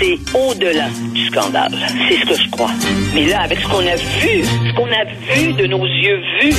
c'est 0.00 0.18
au-delà 0.36 0.88
du 1.12 1.26
scandale. 1.26 1.72
C'est 2.08 2.16
ce 2.16 2.26
que 2.26 2.34
je 2.34 2.50
crois. 2.50 2.70
Mais 3.14 3.26
là, 3.26 3.42
avec 3.42 3.58
ce 3.60 3.68
qu'on 3.68 3.86
a 3.86 3.96
vu, 3.96 4.44
ce 4.44 4.74
qu'on 4.74 4.86
a 4.86 5.04
vu 5.34 5.52
de 5.52 5.66
nos 5.66 5.84
yeux 5.84 6.20
vus, 6.40 6.54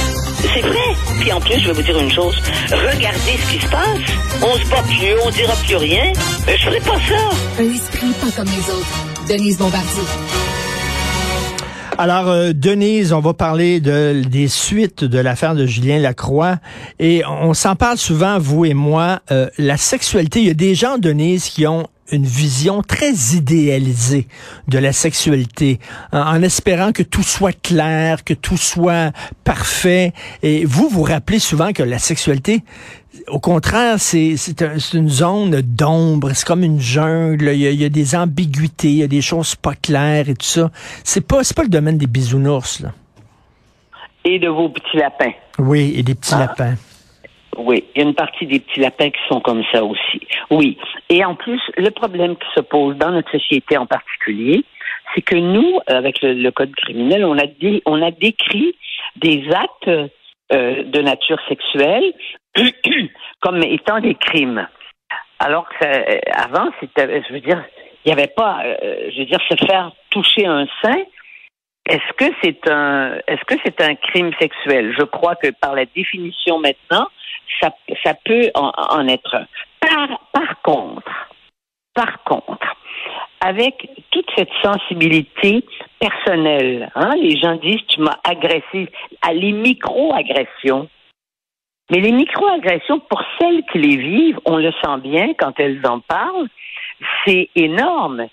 c'est 0.54 0.62
vrai. 0.62 1.20
Puis 1.20 1.32
en 1.32 1.40
plus, 1.40 1.60
je 1.60 1.68
vais 1.68 1.74
vous 1.74 1.82
dire 1.82 2.00
une 2.00 2.12
chose. 2.12 2.36
Regardez 2.72 3.38
ce 3.38 3.52
qui 3.52 3.60
se 3.60 3.70
passe. 3.70 4.00
On 4.42 4.56
se 4.58 4.70
bat 4.70 4.84
plus, 4.84 5.16
on 5.26 5.30
dira 5.30 5.54
plus 5.66 5.76
rien. 5.78 6.12
Mais 6.46 6.58
je 6.58 6.66
ferai 6.66 6.80
pas 6.80 7.00
ça. 7.08 7.62
Un 7.62 7.74
esprit 7.74 8.14
pas 8.22 8.32
comme 8.36 8.48
les 8.48 8.70
autres. 8.72 9.28
Denise 9.28 9.58
Bombardier. 9.58 10.04
Alors, 11.98 12.28
euh, 12.28 12.52
Denise, 12.54 13.14
on 13.14 13.22
va 13.22 13.34
parler 13.34 13.80
de, 13.80 14.22
des 14.28 14.50
suites 14.50 15.06
de 15.06 15.18
l'affaire 15.18 15.56
de 15.56 15.66
Julien 15.66 15.98
Lacroix. 16.00 16.58
Et 17.00 17.24
on 17.26 17.54
s'en 17.54 17.76
parle 17.76 17.98
souvent, 17.98 18.38
vous 18.38 18.66
et 18.66 18.74
moi. 18.74 19.22
Euh, 19.32 19.48
la 19.58 19.78
sexualité, 19.78 20.42
il 20.42 20.48
y 20.48 20.52
a 20.52 20.56
des 20.56 20.76
gens, 20.76 20.98
Denise, 20.98 21.46
qui 21.46 21.66
ont 21.66 21.88
une 22.12 22.26
vision 22.26 22.82
très 22.82 23.14
idéalisée 23.36 24.28
de 24.68 24.78
la 24.78 24.94
sexualité, 24.94 25.80
en, 26.12 26.42
espérant 26.44 26.92
que 26.92 27.04
tout 27.04 27.24
soit 27.24 27.60
clair, 27.60 28.24
que 28.24 28.34
tout 28.34 28.58
soit 28.58 29.12
parfait. 29.44 30.14
Et 30.44 30.66
vous, 30.66 30.88
vous 30.88 31.04
rappelez 31.04 31.40
souvent 31.40 31.74
que 31.74 31.82
la 31.82 31.98
sexualité, 31.98 32.64
au 33.28 33.40
contraire, 33.40 33.96
c'est 34.00 34.36
une 34.94 35.10
zone 35.10 35.62
d'ombre, 35.62 36.32
c'est 36.34 36.46
comme 36.46 36.64
une 36.64 36.80
jungle, 36.80 37.52
il 37.54 37.62
y, 37.62 37.86
a, 37.86 37.90
des 37.90 38.16
ambiguïtés, 38.16 38.90
il 38.90 38.98
y 38.98 39.04
a 39.04 39.08
des 39.08 39.22
choses 39.22 39.56
pas 39.56 39.74
claires 39.74 40.30
et 40.30 40.36
tout 40.36 40.46
ça. 40.46 40.70
C'est 41.04 41.26
pas, 41.26 41.42
pas 41.56 41.64
le 41.64 41.70
domaine 41.70 41.98
des 41.98 42.08
bisounours, 42.08 42.82
là. 42.82 42.92
Et 44.28 44.40
de 44.40 44.48
vos 44.48 44.70
petits 44.70 44.98
lapins. 44.98 45.34
Oui, 45.60 45.94
et 45.96 46.04
des 46.04 46.16
petits 46.16 46.34
ah. 46.34 46.40
lapins. 46.40 46.76
Oui, 47.58 47.84
il 47.96 48.02
y 48.02 48.06
a 48.06 48.08
une 48.08 48.16
partie 48.16 48.46
des 48.46 48.60
petits 48.60 48.80
lapins 48.80 49.10
qui 49.10 49.20
sont 49.30 49.40
comme 49.42 49.64
ça 49.72 49.84
aussi. 49.84 50.28
Oui. 50.50 50.78
Et 51.10 51.24
en 51.24 51.36
plus, 51.36 51.62
le 51.78 51.90
problème 51.90 52.36
qui 52.36 52.48
se 52.56 52.62
pose 52.62 52.96
dans 52.98 53.12
notre 53.12 53.32
société 53.32 53.78
en 53.78 53.86
particulier, 53.86 54.64
c'est 55.14 55.22
que 55.22 55.36
nous, 55.36 55.80
avec 55.88 56.22
le, 56.22 56.50
code 56.52 56.76
criminel, 56.76 57.26
on 57.26 57.38
a, 57.38 57.46
on 57.86 58.02
a 58.02 58.12
décrit 58.12 58.76
des 59.16 59.48
actes 59.52 60.12
euh, 60.52 60.84
de 60.84 61.02
nature 61.02 61.40
sexuelle 61.48 62.14
comme 63.42 63.64
étant 63.64 64.00
des 64.00 64.16
crimes. 64.16 64.68
Alors 65.40 65.68
que 65.70 65.86
euh, 65.86 66.20
avant, 66.34 66.70
c'était, 66.80 67.24
je 67.28 67.34
veux 67.34 67.40
dire, 67.40 67.64
il 68.04 68.14
n'y 68.14 68.14
avait 68.14 68.32
pas, 68.36 68.62
euh, 68.64 69.10
je 69.12 69.20
veux 69.20 69.26
dire, 69.26 69.40
se 69.50 69.66
faire 69.66 69.92
toucher 70.12 70.46
un 70.46 70.68
sein. 70.84 70.98
Est-ce 71.88 72.14
que 72.18 72.34
c'est 72.44 72.68
un, 72.70 73.16
est-ce 73.28 73.44
que 73.46 73.56
c'est 73.64 73.80
un 73.82 73.96
crime 73.96 74.32
sexuel? 74.40 74.96
Je 74.98 75.04
crois 75.04 75.36
que 75.36 75.52
par 75.52 75.76
la 75.76 75.86
définition 75.86 76.60
maintenant, 76.60 77.08
ça, 77.62 77.70
ça 78.04 78.14
peut 78.26 78.50
en, 78.56 79.08
être 79.08 79.36
un. 79.36 79.46
Par, 79.80 80.20
par 80.34 80.62
contre, 80.64 81.12
par 81.94 82.24
contre, 82.24 82.76
avec 83.40 83.88
toute 84.10 84.30
cette 84.36 84.50
sensibilité 84.64 85.64
personnelle, 86.00 86.92
hein, 86.96 87.14
les 87.18 87.38
gens 87.38 87.56
disent 87.56 87.86
tu 87.88 88.02
m'as 88.02 88.18
agressé 88.24 88.90
à 89.22 89.34
les 89.34 89.52
micro-agressions. 89.52 90.90
Mais 91.92 92.00
les 92.00 92.12
micro-agressions, 92.12 93.00
pour 93.00 93.22
celles 93.40 93.64
qui 93.72 93.78
les 93.78 93.98
vivent, 93.98 94.40
on 94.46 94.58
le 94.58 94.72
sent 94.72 94.98
bien 95.04 95.36
quand 95.36 95.60
elles 95.60 95.82
en 95.86 96.00
parlent, 96.00 96.50
c'est 97.26 97.50
énorme. 97.56 98.28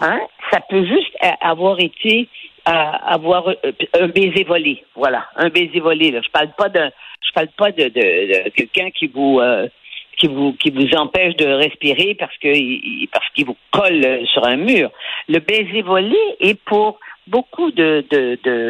Hein? 0.00 0.20
Ça 0.50 0.60
peut 0.60 0.84
juste 0.84 1.14
avoir 1.40 1.78
été 1.80 2.28
avoir 2.72 3.48
euh, 3.48 3.72
un 3.98 4.08
baiser 4.08 4.44
volé, 4.44 4.84
voilà, 4.94 5.26
un 5.36 5.48
baiser 5.48 5.80
volé. 5.80 6.18
Je 6.22 6.30
parle 6.30 6.52
pas 6.56 6.68
de, 6.68 6.90
je 7.26 7.32
parle 7.32 7.48
pas 7.56 7.72
de, 7.72 8.48
quelqu'un 8.50 8.90
qui 8.90 9.06
vous 9.06 9.40
euh, 9.40 9.68
qui 10.16 10.28
vous 10.28 10.52
qui 10.54 10.70
vous 10.70 10.94
empêche 10.96 11.36
de 11.36 11.46
respirer 11.46 12.14
parce 12.14 12.36
que 12.38 13.06
parce 13.10 13.28
qu'il 13.34 13.46
vous 13.46 13.56
colle 13.70 14.26
sur 14.32 14.44
un 14.44 14.56
mur. 14.56 14.90
Le 15.28 15.38
baiser 15.38 15.82
volé 15.82 16.18
est 16.40 16.60
pour 16.64 16.98
beaucoup 17.26 17.70
de 17.70 18.04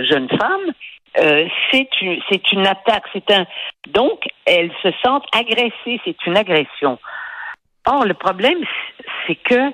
jeunes 0.08 0.28
femmes 0.28 0.72
euh, 1.18 1.48
c'est 1.70 1.88
une 2.02 2.20
c'est 2.30 2.52
une 2.52 2.66
attaque, 2.66 3.04
c'est 3.12 3.30
un 3.32 3.44
donc 3.88 4.22
elles 4.44 4.70
se 4.82 4.90
sentent 5.04 5.26
agressées, 5.32 6.00
c'est 6.04 6.26
une 6.26 6.36
agression. 6.36 6.98
Or 7.84 8.04
le 8.04 8.14
problème 8.14 8.58
c'est 9.26 9.34
que 9.34 9.72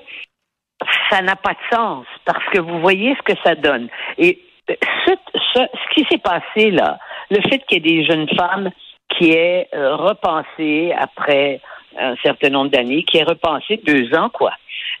ça 1.09 1.21
n'a 1.21 1.35
pas 1.35 1.53
de 1.53 1.75
sens 1.75 2.05
parce 2.25 2.43
que 2.51 2.59
vous 2.59 2.79
voyez 2.79 3.15
ce 3.15 3.33
que 3.33 3.39
ça 3.43 3.55
donne. 3.55 3.89
Et 4.17 4.39
ce, 4.67 5.11
ce, 5.53 5.93
qui 5.93 6.05
s'est 6.09 6.17
passé 6.17 6.71
là, 6.71 6.99
le 7.29 7.41
fait 7.41 7.59
qu'il 7.65 7.85
y 7.85 7.89
ait 7.89 7.99
des 7.99 8.05
jeunes 8.05 8.29
femmes 8.35 8.69
qui 9.09 9.31
aient 9.31 9.69
euh, 9.73 9.95
repensé 9.95 10.93
après 10.97 11.61
un 11.97 12.15
certain 12.17 12.49
nombre 12.49 12.69
d'années, 12.69 13.03
qui 13.03 13.17
aient 13.17 13.23
repensé 13.23 13.77
deux 13.77 14.13
ans 14.13 14.29
quoi, 14.29 14.53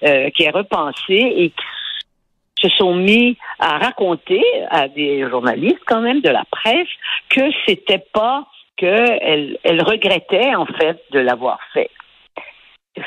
euh, 0.03 0.29
qui 0.31 0.43
aient 0.43 0.51
repensé 0.51 1.13
et 1.13 1.49
qui 1.49 2.61
se 2.61 2.69
sont 2.77 2.95
mis 2.95 3.37
à 3.59 3.77
raconter 3.77 4.41
à 4.71 4.87
des 4.87 5.27
journalistes 5.29 5.83
quand 5.85 6.01
même 6.01 6.21
de 6.21 6.29
la 6.29 6.43
presse 6.49 6.87
que 7.29 7.41
c'était 7.65 8.03
pas 8.13 8.47
qu'elles 8.77 9.57
elles 9.63 9.83
regrettaient 9.83 10.55
en 10.55 10.65
fait 10.65 11.03
de 11.11 11.19
l'avoir 11.19 11.59
fait. 11.73 11.91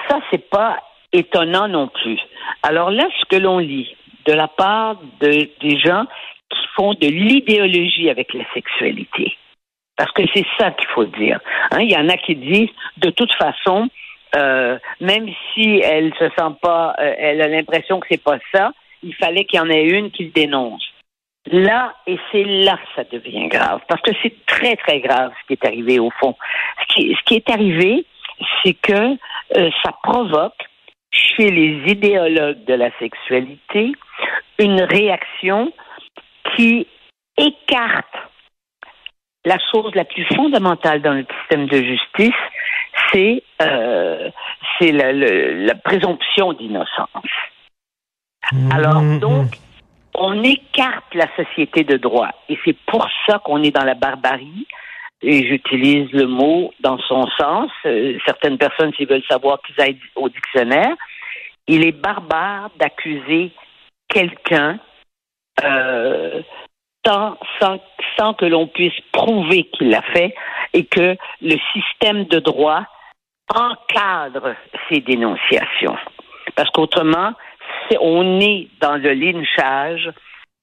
Ça 0.09 0.20
c'est 0.30 0.48
pas 0.50 0.78
étonnant 1.12 1.69
non 1.69 1.88
plus. 1.88 2.21
Alors 2.62 2.91
là, 2.91 3.06
ce 3.21 3.25
que 3.26 3.41
l'on 3.41 3.59
lit 3.59 3.94
de 4.26 4.32
la 4.32 4.48
part 4.48 4.97
de, 5.21 5.48
des 5.60 5.78
gens 5.78 6.04
qui 6.50 6.66
font 6.75 6.94
de 6.94 7.06
l'idéologie 7.06 8.10
avec 8.10 8.34
la 8.34 8.44
sexualité, 8.53 9.37
parce 9.97 10.12
que 10.12 10.22
c'est 10.34 10.47
ça 10.59 10.71
qu'il 10.72 10.88
faut 10.88 11.04
dire. 11.04 11.41
Hein, 11.71 11.81
il 11.81 11.91
y 11.91 11.97
en 11.97 12.09
a 12.09 12.16
qui 12.16 12.34
disent, 12.34 12.71
de 12.98 13.10
toute 13.10 13.32
façon, 13.34 13.88
euh, 14.37 14.78
même 15.00 15.28
si 15.53 15.81
elle 15.84 16.12
se 16.15 16.28
sent 16.38 16.54
pas, 16.62 16.94
euh, 16.98 17.15
elle 17.19 17.42
a 17.42 17.48
l'impression 17.48 18.00
que 18.00 18.06
c'est 18.10 18.22
pas 18.22 18.38
ça, 18.54 18.72
il 19.03 19.15
fallait 19.15 19.44
qu'il 19.44 19.59
y 19.59 19.62
en 19.62 19.71
ait 19.71 19.84
une 19.84 20.10
qui 20.10 20.25
le 20.25 20.31
dénonce. 20.31 20.84
Là, 21.50 21.94
et 22.06 22.19
c'est 22.31 22.44
là 22.44 22.77
que 22.77 23.03
ça 23.03 23.04
devient 23.10 23.48
grave, 23.48 23.81
parce 23.88 24.03
que 24.03 24.12
c'est 24.22 24.34
très, 24.47 24.77
très 24.77 25.00
grave 25.00 25.32
ce 25.41 25.47
qui 25.47 25.53
est 25.54 25.66
arrivé 25.66 25.98
au 25.98 26.10
fond. 26.10 26.37
Ce 26.82 26.94
qui, 26.94 27.15
ce 27.15 27.22
qui 27.25 27.34
est 27.34 27.50
arrivé, 27.50 28.04
c'est 28.62 28.75
que 28.75 29.16
euh, 29.56 29.71
ça 29.82 29.92
provoque 30.03 30.69
chez 31.10 31.50
les 31.50 31.91
idéologues 31.91 32.65
de 32.65 32.75
la 32.75 32.91
sexualité 32.98 33.93
une 34.59 34.82
réaction 34.82 35.72
qui 36.54 36.87
écarte 37.37 38.06
la 39.44 39.56
chose 39.72 39.94
la 39.94 40.04
plus 40.04 40.25
fondamentale 40.34 41.00
dans 41.00 41.15
le 41.15 41.26
système 41.41 41.66
de 41.66 41.82
justice, 41.82 42.34
c'est 43.10 43.43
euh, 43.62 44.31
la, 44.81 45.12
la, 45.12 45.75
présomption 45.76 46.53
d'innocence. 46.53 47.09
Mmh, 48.53 48.72
Alors 48.72 49.00
mmh, 49.00 49.19
donc, 49.19 49.47
mmh. 49.47 49.59
on 50.15 50.42
écarte 50.44 51.15
la 51.15 51.27
société 51.37 51.84
de 51.84 51.97
droit, 51.97 52.31
et 52.48 52.59
c'est 52.65 52.77
pour 52.87 53.09
ça 53.27 53.38
qu'on 53.38 53.62
est 53.62 53.75
dans 53.75 53.84
la 53.84 53.94
barbarie. 53.94 54.66
Et 55.22 55.47
j'utilise 55.47 56.10
le 56.12 56.26
mot 56.26 56.72
dans 56.81 56.98
son 56.98 57.26
sens. 57.38 57.70
Euh, 57.84 58.19
certaines 58.25 58.58
personnes, 58.58 58.92
s'ils 58.94 59.08
veulent 59.08 59.22
savoir, 59.28 59.60
qu'ils 59.62 59.81
aillent 59.81 60.00
au 60.16 60.28
dictionnaire. 60.28 60.94
Il 61.66 61.86
est 61.86 61.92
barbare 61.92 62.70
d'accuser 62.78 63.53
quelqu'un 64.09 64.78
euh, 65.62 66.42
sans, 67.04 67.36
sans, 68.19 68.34
que 68.34 68.44
l'on 68.44 68.66
puisse 68.66 68.98
prouver 69.12 69.64
qu'il 69.64 69.91
l'a 69.91 70.03
fait 70.03 70.34
et 70.72 70.84
que 70.84 71.16
le 71.41 71.56
système 71.72 72.25
de 72.25 72.38
droit 72.38 72.84
encadre 73.54 74.54
ces 74.88 75.00
dénonciations. 75.00 75.97
Parce 76.54 76.70
qu'autrement, 76.70 77.32
on 78.00 78.41
est 78.41 78.69
dans 78.80 78.97
le 78.97 79.12
lynchage 79.12 80.10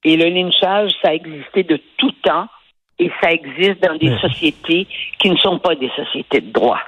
et 0.04 0.16
le 0.16 0.30
lynchage, 0.30 0.92
ça 1.02 1.10
a 1.10 1.14
existé 1.14 1.64
de 1.64 1.80
tout 1.98 2.12
temps 2.24 2.48
et 3.00 3.12
ça 3.22 3.32
existe 3.32 3.82
dans 3.82 3.98
des 3.98 4.18
sociétés 4.20 4.88
qui 5.20 5.30
ne 5.30 5.38
sont 5.38 5.60
pas 5.60 5.76
des 5.76 5.90
sociétés 5.96 6.42
de 6.42 6.52
droit. 6.52 6.80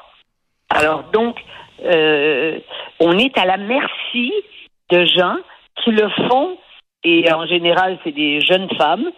Alors 0.70 1.03
donc, 1.12 1.40
euh, 1.84 2.59
on 3.00 3.18
est 3.18 3.38
à 3.38 3.46
la 3.46 3.58
merci 3.58 4.34
de 4.90 5.06
gens 5.06 5.38
qui 5.84 5.91
le 5.91 6.09
font, 6.28 6.58
et 7.03 7.32
en 7.32 7.46
général, 7.46 8.00
c'est 8.03 8.11
des 8.11 8.41
jeunes 8.41 8.70
femmes 8.78 9.09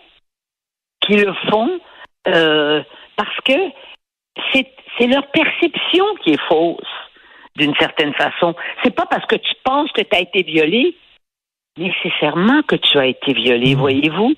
qui 1.02 1.16
le 1.16 1.34
font 1.50 1.80
euh, 2.28 2.84
parce 3.16 3.38
que 3.44 3.54
c'est 4.54 5.08
leur 5.08 5.26
perception 5.32 6.06
qui 6.24 6.32
est 6.32 6.48
fausse, 6.48 6.78
d'une 7.56 7.76
certaine 7.76 8.14
façon. 8.14 8.56
C'est 8.84 8.96
pas 8.96 9.06
parce 9.06 9.26
que 9.26 9.36
tu 9.36 9.54
penses 9.64 9.92
que 9.94 10.02
tu 10.02 10.16
as 10.16 10.20
été 10.20 10.44
violé 10.44 10.96
nécessairement 11.78 12.62
que 12.64 12.76
tu 12.76 12.98
as 12.98 13.08
été 13.08 13.34
violé, 13.34 13.76
mmh. 13.76 13.80
voyez-vous? 13.80 14.36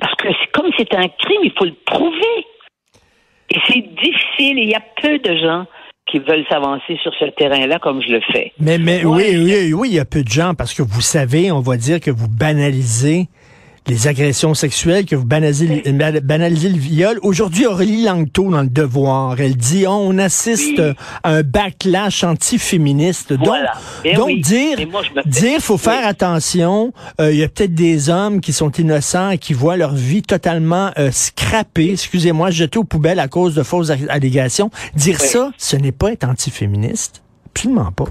Parce 0.00 0.14
que 0.14 0.28
comme 0.52 0.70
c'est 0.78 0.94
un 0.94 1.08
crime, 1.08 1.40
il 1.44 1.52
faut 1.56 1.66
le 1.66 1.74
prouver. 1.84 2.46
Et 3.50 3.58
c'est 3.66 3.80
difficile, 3.80 4.58
il 4.58 4.70
y 4.70 4.74
a 4.74 4.82
peu 5.02 5.18
de 5.18 5.36
gens 5.36 5.66
qui 6.06 6.18
veulent 6.18 6.44
s'avancer 6.48 6.98
sur 7.02 7.12
ce 7.18 7.26
terrain-là 7.26 7.78
comme 7.78 8.00
je 8.02 8.12
le 8.12 8.20
fais. 8.32 8.52
Mais, 8.58 8.78
mais 8.78 9.04
oui, 9.04 9.36
oui, 9.36 9.72
oui, 9.72 9.88
il 9.90 9.94
y 9.94 10.00
a 10.00 10.04
peu 10.04 10.22
de 10.22 10.28
gens 10.28 10.54
parce 10.54 10.72
que 10.74 10.82
vous 10.82 11.00
savez, 11.00 11.52
on 11.52 11.60
va 11.60 11.76
dire 11.76 12.00
que 12.00 12.10
vous 12.10 12.28
banalisez 12.28 13.28
les 13.86 14.06
agressions 14.06 14.54
sexuelles, 14.54 15.04
que 15.06 15.16
vous 15.16 15.24
banalisez, 15.24 15.82
banalisez 16.22 16.68
le 16.68 16.78
viol. 16.78 17.18
Aujourd'hui, 17.22 17.66
Aurélie 17.66 18.04
Langto, 18.04 18.48
dans 18.50 18.62
Le 18.62 18.68
Devoir, 18.68 19.40
elle 19.40 19.56
dit 19.56 19.84
oh, 19.88 19.90
on 19.92 20.18
assiste 20.18 20.80
à 21.24 21.30
un 21.30 21.42
backlash 21.42 22.22
anti-féministe. 22.22 23.32
Donc, 23.32 23.56
Ben 24.04 24.14
donc 24.14 24.26
oui. 24.26 24.40
dire, 24.42 24.76
Mais 24.78 24.84
moi, 24.86 25.02
dire 25.26 25.60
faut 25.60 25.78
faire 25.78 26.02
Oui. 26.02 26.08
attention. 26.08 26.92
euh, 27.20 27.32
Il 27.32 27.38
y 27.38 27.42
a 27.42 27.48
peut-être 27.48 27.74
des 27.74 28.10
hommes 28.10 28.40
qui 28.40 28.52
sont 28.52 28.70
innocents 28.72 29.30
et 29.30 29.38
qui 29.38 29.54
voient 29.54 29.76
leur 29.76 29.94
vie 29.94 30.22
totalement 30.22 30.90
euh, 30.98 31.10
scrappée, 31.10 31.92
excusez-moi, 31.92 32.50
jetée 32.50 32.78
aux 32.78 32.84
poubelles 32.84 33.18
à 33.18 33.28
cause 33.28 33.54
de 33.54 33.62
fausses 33.62 33.90
allégations. 34.08 34.70
Dire 34.94 35.18
ça, 35.18 35.50
ce 35.56 35.76
n'est 35.76 35.90
pas 35.92 36.12
être 36.12 36.24
anti-féministe. 36.24 37.22
Absolument 37.52 37.90
pas. 37.90 38.04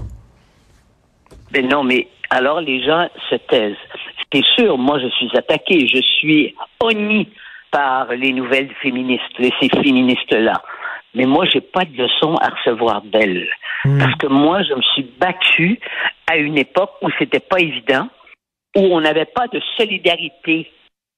Ben 1.52 1.66
non, 1.68 1.82
mais 1.84 2.06
alors 2.28 2.60
les 2.60 2.84
gens 2.84 3.08
se 3.30 3.36
taisent. 3.48 3.74
C'est 4.32 4.44
sûr, 4.56 4.78
moi 4.78 4.98
je 5.00 5.08
suis 5.08 5.30
attaqué, 5.36 5.86
je 5.88 6.00
suis 6.00 6.54
honni 6.82 7.28
par 7.70 8.06
les 8.14 8.32
nouvelles 8.32 8.72
féministes, 8.82 9.24
ces 9.38 9.68
féministes-là. 9.68 10.62
Mais 11.14 11.24
moi, 11.24 11.44
j'ai 11.46 11.60
pas 11.60 11.84
de 11.84 11.96
leçon 11.96 12.36
à 12.36 12.48
recevoir 12.48 13.02
d'elles. 13.02 13.48
Hmm. 13.84 13.98
Parce 13.98 14.14
que 14.16 14.26
moi, 14.28 14.62
je 14.62 14.74
me 14.74 14.82
suis 14.82 15.02
battue 15.02 15.80
à 16.30 16.36
une 16.36 16.58
époque 16.58 16.92
où 17.02 17.08
c'était 17.18 17.40
pas 17.40 17.58
évident, 17.58 18.08
où 18.76 18.80
on 18.80 19.00
n'avait 19.00 19.24
pas 19.24 19.48
de 19.48 19.60
solidarité 19.76 20.70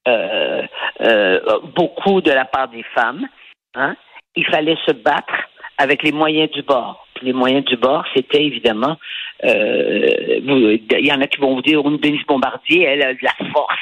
euh, 0.08 0.62
euh, 1.02 1.40
beaucoup 1.76 2.20
de 2.20 2.30
la 2.30 2.44
part 2.44 2.68
des 2.68 2.84
femmes. 2.94 3.26
Hein? 3.74 3.94
Il 4.34 4.46
fallait 4.46 4.78
se 4.86 4.92
battre 4.92 5.34
avec 5.78 6.02
les 6.02 6.12
moyens 6.12 6.50
du 6.50 6.62
bord. 6.62 7.06
Les 7.22 7.32
moyens 7.32 7.64
du 7.64 7.76
bord, 7.76 8.04
c'était 8.14 8.44
évidemment, 8.44 8.96
euh, 9.44 10.40
il 10.40 11.06
y 11.06 11.12
en 11.12 11.20
a 11.20 11.26
qui 11.26 11.40
vont 11.40 11.54
vous 11.54 11.62
dire, 11.62 11.80
une 11.86 11.98
Denise 11.98 12.26
Bombardier, 12.26 12.82
elle 12.82 13.02
a 13.02 13.14
de 13.14 13.22
la 13.22 13.34
force, 13.52 13.78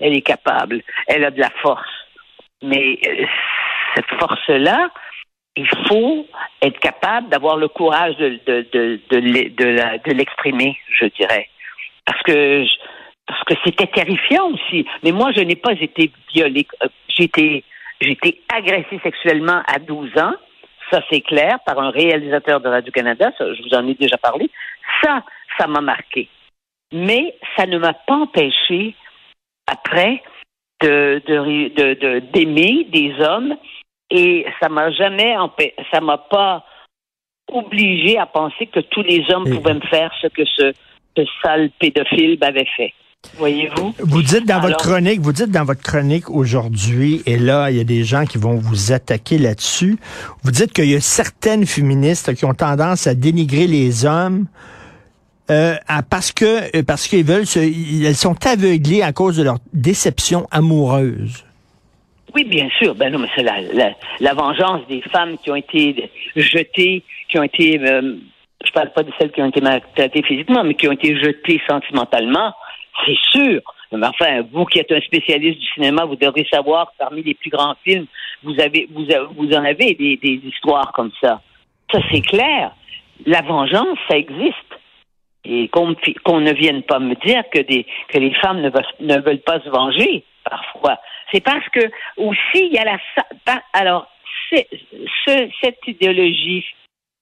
elle 0.00 0.14
est 0.14 0.22
capable, 0.22 0.82
elle 1.06 1.24
a 1.24 1.30
de 1.30 1.40
la 1.40 1.50
force. 1.62 1.88
Mais 2.62 2.98
euh, 3.06 3.24
cette 3.94 4.08
force-là, 4.18 4.90
il 5.56 5.68
faut 5.88 6.26
être 6.62 6.78
capable 6.78 7.28
d'avoir 7.28 7.56
le 7.56 7.68
courage 7.68 8.16
de, 8.16 8.40
de, 8.46 8.66
de, 8.72 9.48
de, 9.56 10.12
l'exprimer, 10.12 10.78
je 10.98 11.06
dirais. 11.06 11.48
Parce 12.04 12.22
que 12.22 12.64
parce 13.26 13.44
que 13.44 13.54
c'était 13.64 13.86
terrifiant 13.88 14.50
aussi. 14.52 14.86
Mais 15.02 15.12
moi, 15.12 15.32
je 15.36 15.40
n'ai 15.42 15.56
pas 15.56 15.72
été 15.72 16.10
violée. 16.32 16.66
Euh, 16.82 16.88
J'ai 17.08 17.24
été, 17.24 17.64
j'ai 18.00 18.12
été 18.12 18.40
agressée 18.48 18.98
sexuellement 19.02 19.62
à 19.66 19.78
12 19.78 20.16
ans. 20.16 20.32
Ça, 20.90 21.02
c'est 21.10 21.20
clair, 21.20 21.58
par 21.66 21.78
un 21.78 21.90
réalisateur 21.90 22.60
de 22.60 22.68
Radio-Canada. 22.68 23.30
Je 23.38 23.62
vous 23.62 23.74
en 23.74 23.86
ai 23.86 23.94
déjà 23.94 24.16
parlé. 24.16 24.50
Ça, 25.02 25.22
ça 25.58 25.66
m'a 25.66 25.80
marqué. 25.80 26.28
Mais 26.92 27.34
ça 27.56 27.66
ne 27.66 27.78
m'a 27.78 27.92
pas 27.92 28.14
empêché, 28.14 28.94
après, 29.66 30.22
de, 30.80 31.20
de, 31.26 31.68
de- 31.74 31.94
de- 31.94 32.18
d'aimer 32.32 32.84
des 32.84 33.12
hommes 33.20 33.56
et 34.10 34.46
ça 34.60 34.68
m'a 34.68 34.90
jamais 34.92 35.34
ça 35.92 36.00
m'a 36.00 36.18
pas 36.18 36.64
obligé 37.52 38.16
à 38.18 38.26
penser 38.26 38.66
que 38.68 38.80
tous 38.80 39.02
les 39.02 39.24
hommes 39.32 39.44
pouvaient 39.56 39.74
me 39.74 39.80
faire 39.88 40.12
ce 40.22 40.28
que 40.28 40.44
ce, 40.44 40.72
ce 41.16 41.24
sale 41.42 41.70
pédophile 41.78 42.38
m'avait 42.40 42.68
fait. 42.76 42.94
Voyez-vous? 43.36 43.94
Vous 43.98 44.22
dites 44.22 44.46
dans 44.46 44.60
votre 44.60 44.78
chronique, 44.78 45.20
vous 45.20 45.32
dites 45.32 45.50
dans 45.50 45.64
votre 45.64 45.82
chronique 45.82 46.28
aujourd'hui, 46.30 47.22
et 47.26 47.36
là, 47.36 47.70
il 47.70 47.76
y 47.76 47.80
a 47.80 47.84
des 47.84 48.04
gens 48.04 48.24
qui 48.24 48.38
vont 48.38 48.56
vous 48.56 48.92
attaquer 48.92 49.38
là-dessus. 49.38 49.98
Vous 50.42 50.50
dites 50.50 50.72
qu'il 50.72 50.90
y 50.90 50.94
a 50.94 51.00
certaines 51.00 51.66
féministes 51.66 52.34
qui 52.34 52.44
ont 52.44 52.54
tendance 52.54 53.06
à 53.06 53.14
dénigrer 53.14 53.66
les 53.66 54.06
hommes 54.06 54.46
euh, 55.50 55.76
parce 56.10 56.32
que 56.32 56.76
euh, 56.76 56.82
parce 56.82 57.08
qu'ils 57.08 57.24
veulent 57.24 57.46
se, 57.46 57.58
elles 57.58 58.14
sont 58.16 58.36
aveuglées 58.46 59.02
à 59.02 59.12
cause 59.12 59.36
de 59.36 59.42
leur 59.44 59.58
déception 59.72 60.46
amoureuse. 60.50 61.44
Oui, 62.34 62.44
bien 62.44 62.68
sûr. 62.78 62.94
Ben 62.94 63.10
non, 63.10 63.18
mais 63.18 63.28
c'est 63.34 63.42
la, 63.42 63.60
la, 63.60 63.92
la 64.20 64.34
vengeance 64.34 64.86
des 64.88 65.00
femmes 65.10 65.38
qui 65.42 65.50
ont 65.50 65.56
été 65.56 66.10
jetées, 66.36 67.02
qui 67.30 67.38
ont 67.38 67.42
été, 67.42 67.80
euh, 67.80 68.16
je 68.66 68.72
parle 68.72 68.92
pas 68.92 69.02
de 69.02 69.10
celles 69.18 69.32
qui 69.32 69.40
ont 69.40 69.48
été 69.48 69.60
maltraitées 69.60 70.22
physiquement, 70.22 70.62
mais 70.64 70.74
qui 70.74 70.88
ont 70.88 70.92
été 70.92 71.16
jetées 71.18 71.60
sentimentalement. 71.68 72.52
C'est 73.06 73.18
sûr. 73.30 73.60
Mais 73.92 74.06
enfin, 74.06 74.42
vous 74.52 74.64
qui 74.66 74.78
êtes 74.78 74.92
un 74.92 75.00
spécialiste 75.00 75.58
du 75.60 75.66
cinéma, 75.68 76.04
vous 76.04 76.16
devrez 76.16 76.46
savoir 76.50 76.86
que 76.90 76.98
parmi 76.98 77.22
les 77.22 77.34
plus 77.34 77.50
grands 77.50 77.74
films, 77.84 78.06
vous 78.42 78.60
avez, 78.60 78.86
vous, 78.90 79.06
vous 79.36 79.52
en 79.52 79.64
avez 79.64 79.94
des, 79.94 80.40
histoires 80.44 80.92
comme 80.92 81.12
ça. 81.20 81.40
Ça, 81.92 82.00
c'est 82.12 82.20
clair. 82.20 82.72
La 83.26 83.40
vengeance, 83.42 83.98
ça 84.08 84.16
existe. 84.16 84.54
Et 85.44 85.68
qu'on 85.68 86.40
ne 86.40 86.52
vienne 86.52 86.82
pas 86.82 86.98
me 86.98 87.14
dire 87.14 87.42
que, 87.50 87.60
des, 87.60 87.86
que 88.08 88.18
les 88.18 88.34
femmes 88.34 88.60
ne 88.60 89.20
veulent, 89.20 89.40
pas 89.40 89.60
se 89.60 89.70
venger, 89.70 90.24
parfois. 90.44 90.98
C'est 91.32 91.42
parce 91.42 91.66
que, 91.70 91.90
aussi, 92.18 92.66
il 92.66 92.72
y 92.72 92.78
a 92.78 92.84
la... 92.84 92.98
Alors, 93.72 94.06
cette 95.26 95.86
idéologie 95.86 96.66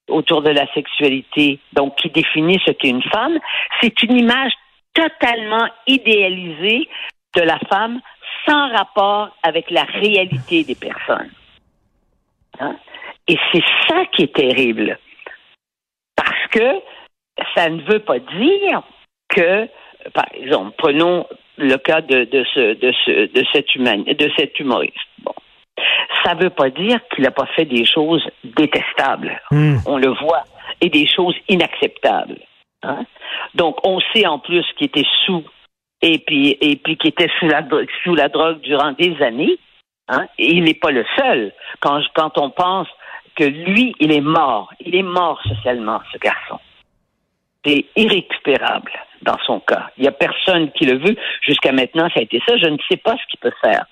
autour 0.08 0.42
de 0.42 0.50
la 0.50 0.66
sexualité, 0.72 1.58
donc 1.72 1.96
qui 1.96 2.10
définit 2.10 2.60
ce 2.64 2.72
qu'est 2.72 2.88
une 2.88 3.02
femme, 3.02 3.38
c'est 3.80 4.02
une 4.02 4.16
image 4.18 4.52
totalement 4.96 5.68
idéalisée 5.86 6.88
de 7.36 7.42
la 7.42 7.58
femme 7.68 8.00
sans 8.46 8.70
rapport 8.70 9.30
avec 9.42 9.70
la 9.70 9.82
réalité 9.82 10.64
des 10.64 10.74
personnes. 10.74 11.30
Hein? 12.58 12.76
Et 13.28 13.36
c'est 13.52 13.64
ça 13.88 14.06
qui 14.12 14.22
est 14.22 14.34
terrible. 14.34 14.98
Parce 16.16 16.46
que 16.50 16.80
ça 17.54 17.68
ne 17.68 17.82
veut 17.82 17.98
pas 17.98 18.18
dire 18.18 18.82
que, 19.28 19.68
par 20.14 20.26
exemple, 20.32 20.72
prenons 20.78 21.26
le 21.58 21.76
cas 21.76 22.00
de, 22.00 22.24
de, 22.24 22.44
ce, 22.54 22.74
de, 22.74 22.92
ce, 23.04 23.32
de, 23.32 23.44
cet, 23.52 23.66
de 23.76 24.32
cet 24.36 24.58
humoriste. 24.58 24.96
Bon. 25.18 25.34
Ça 26.24 26.34
ne 26.34 26.44
veut 26.44 26.50
pas 26.50 26.70
dire 26.70 27.00
qu'il 27.14 27.24
n'a 27.24 27.30
pas 27.30 27.46
fait 27.54 27.66
des 27.66 27.84
choses 27.84 28.26
détestables. 28.44 29.40
Hmm. 29.50 29.76
On 29.86 29.98
le 29.98 30.08
voit. 30.08 30.44
Et 30.80 30.88
des 30.88 31.06
choses 31.06 31.36
inacceptables. 31.48 32.38
Hein? 32.82 33.04
Donc, 33.54 33.78
on 33.86 34.00
sait 34.14 34.26
en 34.26 34.38
plus 34.38 34.64
qu'il 34.76 34.86
était 34.86 35.06
sous 35.24 35.44
et 36.02 36.18
puis, 36.18 36.56
et 36.60 36.76
puis 36.76 36.96
qu'il 36.96 37.10
était 37.10 37.30
sous 37.38 37.48
la, 37.48 37.66
sous 38.04 38.14
la 38.14 38.28
drogue 38.28 38.60
durant 38.60 38.92
des 38.92 39.20
années. 39.22 39.58
Hein? 40.08 40.26
Il 40.38 40.64
n'est 40.64 40.74
pas 40.74 40.90
le 40.90 41.04
seul. 41.16 41.52
Quand, 41.80 42.00
quand 42.14 42.38
on 42.38 42.50
pense 42.50 42.88
que 43.34 43.44
lui, 43.44 43.94
il 44.00 44.12
est 44.12 44.20
mort. 44.20 44.72
Il 44.80 44.94
est 44.94 45.02
mort 45.02 45.40
socialement, 45.42 46.00
ce 46.12 46.18
garçon. 46.18 46.58
C'est 47.64 47.86
irrécupérable 47.96 48.92
dans 49.22 49.38
son 49.44 49.60
cas. 49.60 49.90
Il 49.96 50.02
n'y 50.02 50.08
a 50.08 50.12
personne 50.12 50.70
qui 50.72 50.86
le 50.86 50.98
veut. 50.98 51.16
Jusqu'à 51.42 51.72
maintenant, 51.72 52.08
ça 52.10 52.20
a 52.20 52.22
été 52.22 52.40
ça. 52.46 52.56
Je 52.56 52.68
ne 52.68 52.78
sais 52.88 52.96
pas 52.96 53.16
ce 53.16 53.26
qu'il 53.28 53.40
peut 53.40 53.52
faire 53.60 53.86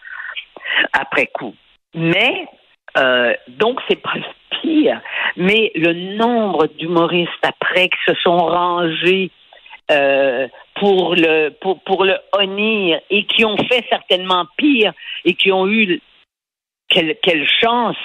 après 0.92 1.26
coup. 1.26 1.54
Mais, 1.94 2.46
euh, 2.96 3.34
donc, 3.48 3.80
c'est 3.88 4.00
pas 4.00 4.14
le 4.14 4.22
pire. 4.60 5.00
Mais 5.36 5.72
le 5.74 5.92
nombre 6.16 6.66
d'humoristes 6.78 7.32
après 7.42 7.88
qui 7.88 7.98
se 8.06 8.14
sont 8.22 8.38
rangés 8.38 9.30
euh, 9.90 10.48
pour 10.76 11.14
le 11.14 11.50
pour, 11.60 11.80
pour 11.82 12.04
le 12.04 12.16
honnir 12.32 13.00
et 13.10 13.26
qui 13.26 13.44
ont 13.44 13.56
fait 13.56 13.84
certainement 13.90 14.46
pire 14.56 14.92
et 15.24 15.34
qui 15.34 15.52
ont 15.52 15.68
eu 15.68 16.00
quelle, 16.88 17.16
quelle 17.22 17.46
chance 17.46 17.96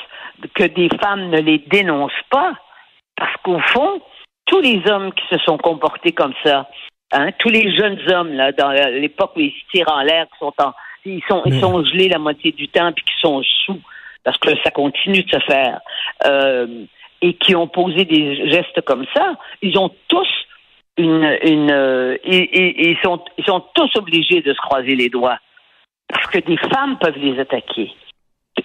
que 0.56 0.64
des 0.64 0.90
femmes 1.02 1.30
ne 1.30 1.40
les 1.40 1.60
dénoncent 1.60 2.12
pas 2.30 2.54
parce 3.16 3.34
qu'au 3.44 3.60
fond 3.60 4.02
tous 4.46 4.60
les 4.60 4.82
hommes 4.92 5.14
qui 5.14 5.24
se 5.32 5.38
sont 5.46 5.58
comportés 5.58 6.12
comme 6.12 6.34
ça 6.44 6.70
hein, 7.14 7.32
tous 7.40 7.50
les 7.50 7.74
jeunes 7.74 8.00
hommes 8.12 8.34
là 8.34 8.52
dans 8.52 8.72
l'époque 8.72 9.32
où 9.38 9.40
ils 9.40 9.52
se 9.52 9.72
tirent 9.72 9.92
en 9.92 10.02
l'air 10.02 10.26
qui 10.26 10.40
sont 10.40 10.54
en 10.60 10.74
ils 11.06 11.24
sont 11.30 11.42
ils 11.46 11.62
sont 11.62 11.84
gelés 11.86 12.10
la 12.10 12.20
moitié 12.20 12.52
du 12.52 12.68
temps 12.68 12.92
puis 12.92 13.06
qui 13.06 13.20
sont 13.22 13.42
sous 13.66 13.80
parce 14.24 14.38
que 14.38 14.50
ça 14.64 14.72
continue 14.72 15.24
de 15.24 15.30
se 15.30 15.40
faire 15.46 15.80
euh, 16.26 16.86
et 17.22 17.34
qui 17.34 17.56
ont 17.56 17.68
posé 17.68 18.06
des 18.06 18.50
gestes 18.50 18.82
comme 18.82 19.06
ça 19.14 19.36
ils 19.62 19.78
ont 19.78 19.92
tous 20.08 20.28
une, 20.98 21.38
une 21.44 21.72
euh, 21.72 22.18
sont, 23.04 23.24
ils 23.38 23.46
sont 23.46 23.64
tous 23.74 23.96
obligés 23.96 24.42
de 24.42 24.54
se 24.54 24.60
croiser 24.60 24.96
les 24.96 25.10
doigts 25.10 25.38
parce 26.08 26.26
que 26.28 26.40
des 26.40 26.58
femmes 26.58 26.98
peuvent 27.00 27.18
les 27.18 27.40
attaquer 27.40 27.92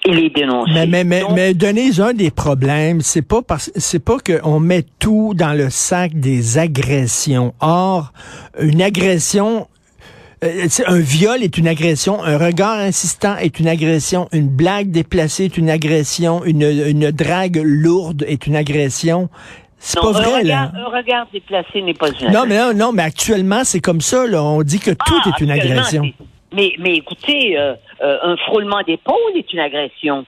et 0.05 0.11
les 0.11 0.31
dénoncer. 0.31 0.73
Mais, 0.73 0.87
mais, 0.87 1.05
mais, 1.05 1.21
Donc, 1.21 1.33
mais 1.35 1.55
Denise, 1.55 2.01
un 2.01 2.13
des 2.13 2.31
problèmes, 2.31 3.01
c'est 3.01 3.27
pas 3.27 3.43
parce, 3.43 3.71
c'est 3.77 4.05
pas 4.05 4.17
qu'on 4.19 4.61
met 4.61 4.85
tout 4.99 5.35
dans 5.35 5.57
le 5.57 5.71
sac 5.71 6.13
des 6.15 6.59
agressions. 6.59 7.55
Or, 7.61 8.13
une 8.59 8.83
agression, 8.83 9.69
euh, 10.43 10.67
un 10.87 10.99
viol 10.99 11.43
est 11.43 11.59
une 11.59 11.69
agression, 11.69 12.23
un 12.23 12.39
regard 12.39 12.79
insistant 12.79 13.37
est 13.37 13.61
une 13.61 13.69
agression, 13.69 14.29
une 14.33 14.49
blague 14.49 14.91
déplacée 14.91 15.45
est 15.45 15.57
une 15.57 15.71
agression, 15.71 16.45
une, 16.45 16.63
une 16.63 17.11
drague 17.11 17.61
lourde 17.63 18.25
est 18.27 18.47
une 18.47 18.57
agression. 18.57 19.29
C'est 19.79 20.01
pas 20.01 20.09
un 20.09 20.13
vrai, 20.13 20.39
regard, 20.39 20.43
là. 20.45 20.73
Un 20.75 20.97
regard 20.97 21.27
déplacé 21.33 21.83
n'est 21.83 21.95
pas 21.95 22.09
une 22.09 22.33
Non, 22.33 22.45
mais 22.47 22.57
non, 22.57 22.73
non, 22.75 22.93
mais 22.93 23.03
actuellement, 23.03 23.65
c'est 23.65 23.81
comme 23.81 24.01
ça, 24.01 24.27
là. 24.27 24.43
On 24.43 24.63
dit 24.63 24.81
que 24.81 24.93
tout 24.93 25.21
Ah, 25.25 25.29
est 25.29 25.41
une 25.43 25.51
agression. 25.51 26.11
Mais, 26.55 26.73
mais 26.79 26.95
écoutez, 26.95 27.59
euh, 27.59 27.75
euh, 28.03 28.19
un 28.23 28.37
frôlement 28.39 28.81
d'épaule 28.87 29.37
est 29.37 29.53
une 29.53 29.59
agression. 29.59 30.25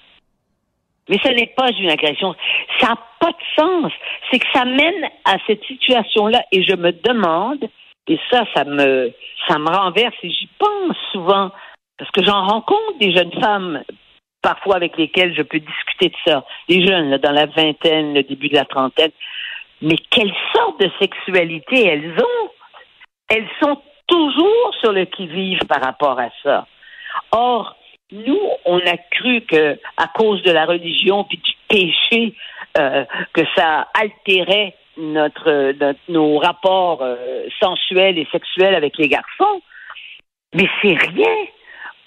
Mais 1.09 1.19
ce 1.23 1.29
n'est 1.29 1.53
pas 1.57 1.71
une 1.71 1.89
agression. 1.89 2.35
Ça 2.81 2.89
n'a 2.89 2.99
pas 3.21 3.31
de 3.31 3.63
sens. 3.63 3.93
C'est 4.31 4.41
que 4.41 4.47
ça 4.53 4.65
mène 4.65 5.09
à 5.25 5.37
cette 5.47 5.63
situation-là 5.65 6.43
et 6.53 6.63
je 6.63 6.75
me 6.75 6.91
demande, 6.93 7.65
et 8.09 8.19
ça, 8.31 8.45
ça 8.55 8.65
me, 8.65 9.13
ça 9.49 9.59
me 9.59 9.69
renverse 9.69 10.15
et 10.23 10.31
j'y 10.31 10.49
pense 10.59 10.97
souvent, 11.13 11.51
parce 11.99 12.11
que 12.11 12.25
j'en 12.25 12.47
rencontre 12.47 12.99
des 13.01 13.15
jeunes 13.15 13.33
femmes 13.41 13.83
parfois 14.43 14.77
avec 14.77 14.97
lesquelles 14.97 15.35
je 15.35 15.43
peux 15.43 15.59
discuter 15.59 16.09
de 16.09 16.17
ça, 16.25 16.45
des 16.69 16.87
jeunes 16.87 17.11
là, 17.11 17.19
dans 17.19 17.33
la 17.33 17.47
vingtaine, 17.47 18.15
le 18.15 18.23
début 18.23 18.49
de 18.49 18.55
la 18.55 18.65
trentaine, 18.65 19.11
mais 19.83 19.97
quelle 20.11 20.33
sorte 20.55 20.81
de 20.81 20.91
sexualité 21.01 21.87
elles 21.87 22.15
ont? 22.19 22.51
Elles 23.29 23.49
sont 23.61 23.81
toujours 24.07 24.75
sur 24.81 24.93
le 24.93 25.05
qui-vive 25.07 25.59
par 25.67 25.83
rapport 25.83 26.19
à 26.21 26.29
ça. 26.43 26.67
Or, 27.33 27.77
nous, 28.13 28.41
on 28.65 28.79
a 28.79 28.97
cru 29.11 29.41
que 29.43 29.79
à 29.97 30.07
cause 30.15 30.43
de 30.43 30.53
la 30.53 30.65
religion 30.65 31.25
puis 31.25 31.39
du 31.39 31.53
péché, 31.69 32.35
euh, 32.79 33.05
que 33.33 33.43
ça 33.57 33.89
altérait 33.95 34.77
notre, 34.97 35.73
notre 35.73 36.01
nos 36.09 36.39
rapports 36.39 37.03
euh, 37.03 37.47
sensuels 37.61 38.19
et 38.19 38.27
sexuels 38.33 38.75
avec 38.75 38.97
les 38.99 39.09
garçons. 39.09 39.63
Mais 40.55 40.69
c'est 40.81 40.95
rien. 40.95 41.37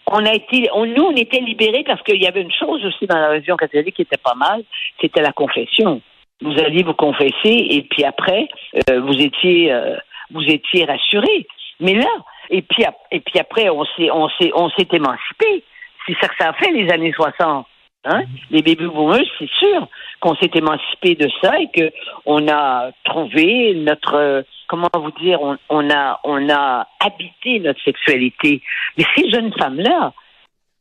On 0.08 0.26
a 0.26 0.34
été, 0.34 0.70
on, 0.74 0.86
nous, 0.86 1.04
on 1.04 1.16
était 1.16 1.40
libérés 1.40 1.84
parce 1.86 2.02
qu'il 2.02 2.22
y 2.22 2.28
avait 2.28 2.42
une 2.42 2.52
chose 2.52 2.84
aussi 2.86 3.06
dans 3.06 3.20
la 3.20 3.30
religion 3.30 3.56
catholique 3.58 3.96
qui 3.96 4.02
était 4.02 4.18
pas 4.18 4.34
mal, 4.34 4.64
c'était 5.00 5.22
la 5.22 5.32
confession. 5.32 6.02
Vous 6.42 6.58
alliez 6.60 6.84
vous 6.84 6.94
confesser 6.94 7.34
et 7.44 7.86
puis 7.90 8.04
après, 8.04 8.48
euh, 8.90 9.02
vous 9.02 9.22
étiez, 9.22 9.72
euh, 9.72 9.98
vous 10.32 10.44
étiez 10.44 10.86
rassurés. 10.86 11.48
Mais 11.80 11.94
là, 11.94 12.10
et 12.50 12.62
puis, 12.62 12.84
et 13.12 13.20
puis 13.20 13.40
après, 13.40 13.70
on 13.70 13.86
s'est, 13.86 14.10
on 14.12 14.30
s'est, 14.30 14.52
on 14.56 14.70
s'est 14.72 14.88
émancipé. 14.92 15.64
C'est 16.08 16.16
ça 16.20 16.28
que 16.28 16.36
ça 16.40 16.50
a 16.50 16.54
fait 16.54 16.72
les 16.72 16.90
années 16.92 17.14
60. 17.14 17.68
Hein? 18.06 18.24
Les 18.50 18.62
baby 18.62 18.86
boomers, 18.86 19.26
c'est 19.38 19.50
sûr 19.60 19.88
qu'on 20.22 20.36
s'est 20.36 20.52
émancipé 20.54 21.16
de 21.16 21.30
ça 21.42 21.60
et 21.60 21.70
que 21.70 21.92
on 22.26 22.48
a 22.48 22.92
trouvé 23.04 23.74
notre 23.76 24.46
comment 24.68 24.88
vous 24.94 25.12
dire, 25.22 25.42
on, 25.42 25.58
on 25.70 25.90
a 25.90 26.20
on 26.24 26.50
a 26.50 26.88
habité 27.02 27.60
notre 27.60 27.84
sexualité. 27.84 28.62
Mais 28.98 29.04
ces 29.16 29.30
jeunes 29.30 29.52
femmes-là, 29.60 30.14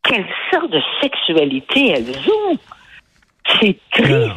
quelle 0.04 0.26
sorte 0.52 0.70
de 0.70 0.80
sexualité 1.00 1.88
elles 1.88 2.30
ont? 2.30 2.56
C'est 3.60 3.78
triste. 3.90 4.32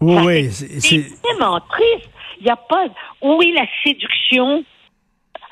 oui, 0.00 0.50
c'est 0.50 1.06
vraiment 1.22 1.60
triste. 1.60 2.10
Il 2.40 2.44
n'y 2.44 2.50
a 2.50 2.56
pas. 2.56 2.86
Où 3.22 3.40
est 3.42 3.52
la 3.52 3.66
séduction 3.82 4.64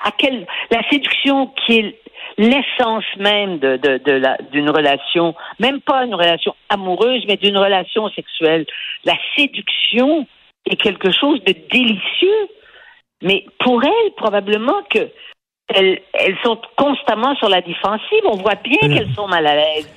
À 0.02 0.10
quelle 0.12 0.46
la 0.70 0.82
séduction 0.90 1.46
qui 1.64 1.78
est 1.78 2.00
l'essence 2.38 3.04
même 3.18 3.58
de, 3.58 3.76
de, 3.76 3.99
de 3.99 4.12
la, 4.12 4.37
d'une 4.52 4.70
relation, 4.70 5.35
même 5.58 5.80
pas 5.80 6.04
une 6.04 6.14
relation 6.14 6.54
amoureuse, 6.68 7.25
mais 7.26 7.37
d'une 7.37 7.58
relation 7.58 8.08
sexuelle. 8.11 8.66
La 9.04 9.14
séduction 9.37 10.26
est 10.68 10.76
quelque 10.76 11.11
chose 11.12 11.42
de 11.44 11.54
délicieux, 11.70 12.49
mais 13.23 13.44
pour 13.61 13.82
elles, 13.85 14.12
probablement 14.16 14.82
que 14.90 15.11
elles, 15.68 16.00
elles 16.12 16.37
sont 16.44 16.61
constamment 16.76 17.35
sur 17.37 17.49
la 17.49 17.61
défensive. 17.61 18.23
On 18.25 18.37
voit 18.37 18.54
bien 18.54 18.78
euh. 18.85 18.94
qu'elles 18.94 19.14
sont 19.14 19.26
mal 19.26 19.46
à 19.46 19.56
l'aise. 19.56 19.92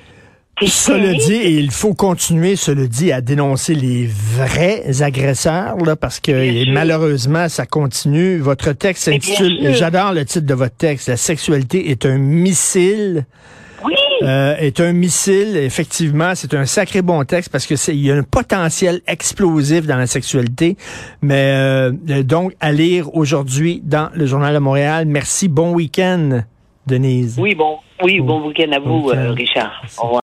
Cela 0.65 1.13
dit, 1.13 1.33
et 1.33 1.51
il 1.51 1.71
faut 1.71 1.93
continuer, 1.93 2.55
cela 2.55 2.85
dit, 2.85 3.11
à 3.11 3.21
dénoncer 3.21 3.75
les 3.75 4.07
vrais 4.07 5.01
agresseurs, 5.01 5.77
là, 5.77 5.95
parce 5.95 6.19
que 6.19 6.71
malheureusement, 6.73 7.47
ça 7.47 7.65
continue. 7.65 8.39
Votre 8.39 8.73
texte 8.73 9.03
s'intitule, 9.03 9.73
j'adore 9.73 10.13
le 10.13 10.25
titre 10.25 10.45
de 10.45 10.53
votre 10.53 10.75
texte, 10.75 11.07
La 11.07 11.17
sexualité 11.17 11.91
est 11.91 12.05
un 12.05 12.17
missile. 12.17 13.25
Oui. 13.85 13.93
Euh, 14.21 14.57
est 14.57 14.81
un 14.81 14.91
missile, 14.91 15.55
effectivement, 15.55 16.33
c'est 16.35 16.53
un 16.53 16.65
sacré 16.65 17.01
bon 17.01 17.23
texte 17.23 17.49
parce 17.49 17.65
que 17.65 17.77
c'est 17.77 17.95
il 17.95 18.05
y 18.05 18.11
a 18.11 18.15
un 18.15 18.23
potentiel 18.23 18.99
explosif 19.07 19.87
dans 19.87 19.95
la 19.95 20.07
sexualité. 20.07 20.75
Mais 21.21 21.53
euh, 21.55 21.91
donc 22.23 22.53
à 22.59 22.73
lire 22.73 23.15
aujourd'hui 23.15 23.81
dans 23.81 24.09
le 24.13 24.25
journal 24.25 24.53
de 24.53 24.59
Montréal. 24.59 25.05
Merci, 25.05 25.47
bon 25.47 25.73
week-end, 25.73 26.41
Denise. 26.87 27.37
Oui, 27.39 27.55
bon, 27.55 27.77
oui, 28.03 28.19
bon 28.19 28.47
week-end 28.47 28.71
à 28.73 28.79
vous, 28.79 29.09
euh, 29.09 29.31
Richard. 29.31 29.81
Au 29.97 30.07
revoir. 30.07 30.17